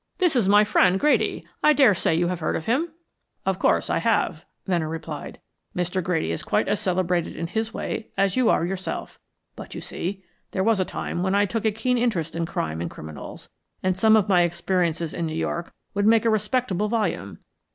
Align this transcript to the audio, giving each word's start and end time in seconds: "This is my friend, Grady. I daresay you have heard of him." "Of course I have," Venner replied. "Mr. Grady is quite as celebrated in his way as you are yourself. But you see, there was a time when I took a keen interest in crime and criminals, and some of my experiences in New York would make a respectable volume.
"This 0.17 0.35
is 0.35 0.49
my 0.49 0.63
friend, 0.63 0.99
Grady. 0.99 1.47
I 1.61 1.73
daresay 1.73 2.15
you 2.15 2.29
have 2.29 2.39
heard 2.39 2.55
of 2.55 2.65
him." 2.65 2.89
"Of 3.45 3.59
course 3.59 3.87
I 3.87 3.99
have," 3.99 4.47
Venner 4.65 4.89
replied. 4.89 5.39
"Mr. 5.75 6.01
Grady 6.01 6.31
is 6.31 6.41
quite 6.41 6.67
as 6.67 6.79
celebrated 6.79 7.35
in 7.35 7.45
his 7.45 7.71
way 7.71 8.07
as 8.17 8.35
you 8.35 8.49
are 8.49 8.65
yourself. 8.65 9.19
But 9.55 9.75
you 9.75 9.79
see, 9.81 10.23
there 10.53 10.63
was 10.63 10.79
a 10.79 10.85
time 10.85 11.21
when 11.21 11.35
I 11.35 11.45
took 11.45 11.65
a 11.65 11.71
keen 11.71 11.99
interest 11.99 12.35
in 12.35 12.47
crime 12.47 12.81
and 12.81 12.89
criminals, 12.89 13.47
and 13.83 13.95
some 13.95 14.15
of 14.15 14.27
my 14.27 14.41
experiences 14.41 15.13
in 15.13 15.27
New 15.27 15.35
York 15.35 15.71
would 15.93 16.07
make 16.07 16.25
a 16.25 16.31
respectable 16.31 16.87
volume. 16.89 17.37